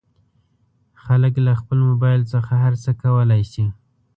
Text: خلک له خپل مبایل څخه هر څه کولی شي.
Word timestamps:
خلک 1.03 1.33
له 1.45 1.51
خپل 1.61 1.77
مبایل 1.89 2.21
څخه 2.33 2.53
هر 2.63 2.73
څه 2.83 2.91
کولی 3.01 3.43
شي. 3.51 3.65